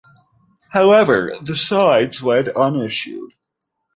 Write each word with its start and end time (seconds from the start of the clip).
However, 0.69 1.31
the 1.43 1.55
sides 1.55 2.23
went 2.23 2.47
unissued. 2.55 3.33